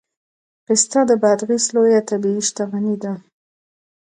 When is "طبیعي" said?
2.09-2.41